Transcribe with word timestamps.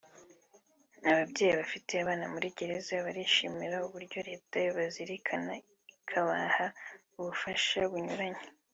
Ababyeyi 1.09 1.53
bafite 1.61 1.91
abana 2.03 2.25
muri 2.33 2.47
Gereza 2.57 2.95
barishimira 3.05 3.75
uburyo 3.87 4.19
Leta 4.29 4.55
ibazirikana 4.69 5.53
ikabaha 5.95 6.65
ubufasha 7.19 7.79
bunyuranye 7.91 8.43